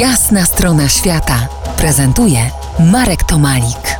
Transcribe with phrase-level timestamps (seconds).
[0.00, 1.48] Jasna strona świata
[1.78, 2.38] prezentuje
[2.92, 3.98] Marek Tomalik.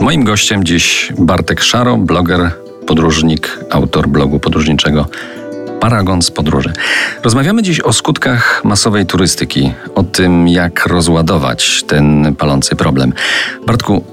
[0.00, 2.50] Moim gościem dziś Bartek Szaro, bloger,
[2.86, 5.06] podróżnik, autor blogu podróżniczego
[5.80, 6.72] Paragon z podróży.
[7.22, 13.12] Rozmawiamy dziś o skutkach masowej turystyki, o tym, jak rozładować ten palący problem.
[13.66, 14.04] Bartku,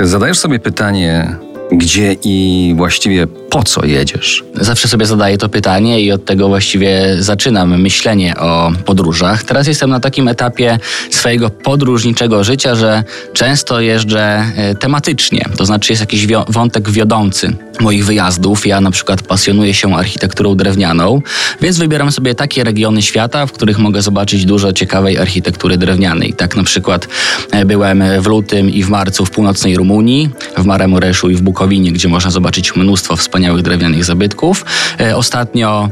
[0.00, 1.36] zadajesz sobie pytanie,
[1.72, 4.44] gdzie i właściwie po co jedziesz?
[4.54, 9.44] Zawsze sobie zadaję to pytanie i od tego właściwie zaczynam myślenie o podróżach.
[9.44, 10.78] Teraz jestem na takim etapie
[11.10, 18.04] swojego podróżniczego życia, że często jeżdżę e, tematycznie, to znaczy jest jakiś wątek wiodący moich
[18.04, 18.66] wyjazdów.
[18.66, 21.22] Ja na przykład pasjonuję się architekturą drewnianą,
[21.60, 26.32] więc wybieram sobie takie regiony świata, w których mogę zobaczyć dużo ciekawej architektury drewnianej.
[26.34, 27.08] Tak na przykład
[27.50, 31.92] e, byłem w lutym i w marcu w północnej Rumunii, w Maremoreszu i w Bukowinie,
[31.92, 34.64] gdzie można zobaczyć mnóstwo wspaniałych drewnianych zabytków.
[35.00, 35.88] E, ostatnio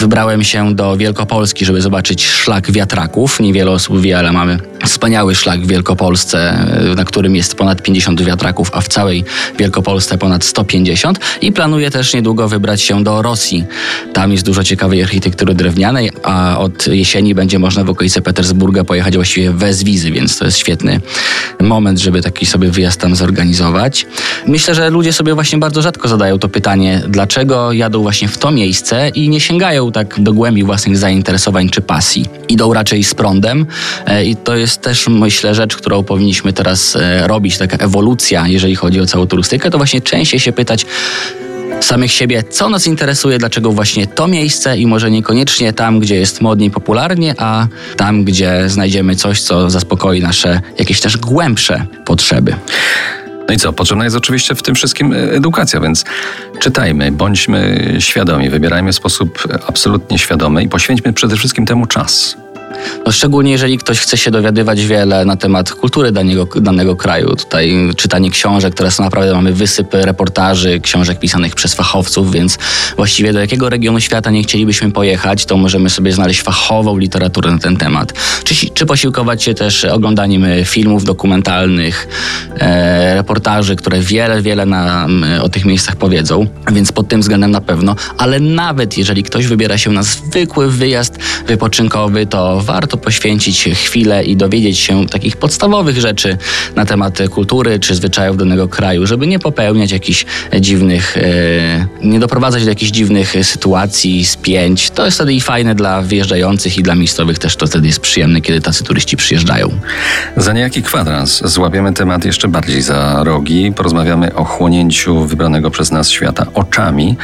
[0.00, 3.40] wybrałem się do Wielkopolski, żeby zobaczyć szlak wiatraków.
[3.40, 6.38] Niewiele osób wie, ale mamy wspaniały szlak w Wielkopolsce,
[6.92, 9.24] e, na którym jest ponad 50 wiatraków, a w całej
[9.58, 13.64] Wielkopolsce ponad 150 i planuję też niedługo wybrać się do Rosji.
[14.12, 19.14] Tam jest dużo ciekawej architektury drewnianej, a od jesieni będzie można w okolice Petersburga pojechać
[19.14, 21.00] właściwie bez wizy, więc to jest świetny
[21.60, 24.06] moment, żeby taki sobie wyjazd tam zorganizować.
[24.46, 28.50] Myślę, że ludzie sobie właśnie bardzo rzadko zadają to pytanie, dlaczego jadą właśnie w to
[28.50, 32.26] miejsce i nie sięgają tak do głębi własnych zainteresowań czy pasji.
[32.48, 33.66] Idą raczej z prądem
[34.06, 38.74] e, i to jest też myślę rzecz, którą powinniśmy teraz e, robić, taka ewolucja, jeżeli
[38.74, 40.86] chodzi o całą turystykę, to właśnie częściej się pytać,
[41.80, 46.40] samych siebie, co nas interesuje, dlaczego właśnie to miejsce i może niekoniecznie tam, gdzie jest
[46.40, 52.54] modniej popularnie, a tam, gdzie znajdziemy coś, co zaspokoi nasze jakieś też głębsze potrzeby.
[53.48, 53.72] No i co?
[53.72, 56.04] Potrzebna jest oczywiście w tym wszystkim edukacja, więc
[56.60, 62.36] czytajmy, bądźmy świadomi, wybierajmy w sposób absolutnie świadomy i poświęćmy przede wszystkim temu czas.
[63.06, 67.36] No szczególnie jeżeli ktoś chce się dowiadywać wiele na temat kultury danego, danego kraju.
[67.36, 72.58] Tutaj czytanie książek, teraz naprawdę mamy wysypy reportaży, książek pisanych przez fachowców, więc
[72.96, 77.58] właściwie do jakiego regionu świata nie chcielibyśmy pojechać, to możemy sobie znaleźć fachową literaturę na
[77.58, 78.12] ten temat.
[78.44, 82.08] Czy, czy posiłkować się też oglądaniem filmów dokumentalnych,
[82.60, 85.06] e, reportaży, które wiele, wiele na,
[85.42, 89.78] o tych miejscach powiedzą, więc pod tym względem na pewno, ale nawet jeżeli ktoś wybiera
[89.78, 96.38] się na zwykły wyjazd wypoczynkowy, to warto poświęcić chwilę i dowiedzieć się takich podstawowych rzeczy
[96.76, 100.26] na temat kultury czy zwyczajów danego kraju, żeby nie popełniać jakichś
[100.60, 104.90] dziwnych, e, nie doprowadzać do jakichś dziwnych sytuacji, spięć.
[104.90, 108.40] To jest wtedy i fajne dla wyjeżdżających i dla miejscowych też to wtedy jest przyjemne,
[108.40, 109.70] kiedy tacy turyści przyjeżdżają.
[110.36, 113.72] Za niejaki kwadrans złapiemy temat jeszcze bardziej za rogi.
[113.76, 117.16] Porozmawiamy o chłonięciu wybranego przez nas świata oczami,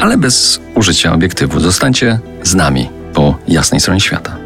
[0.00, 1.60] ale bez użycia obiektywu.
[1.60, 4.45] Zostańcie z nami po jasnej stronie świata.